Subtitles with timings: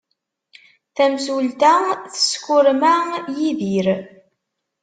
[0.95, 1.73] Tamsulta
[2.13, 2.95] teskurma
[3.37, 3.87] Yidir.